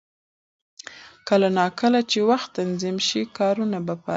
کله 1.27 1.47
نا 1.57 1.65
کله 1.79 1.99
چې 2.11 2.19
وخت 2.29 2.49
تنظیم 2.59 2.97
شي، 3.07 3.21
کارونه 3.37 3.77
به 3.85 3.85
پاتې 3.95 3.99
نه 4.01 4.07
شي. 4.09 4.09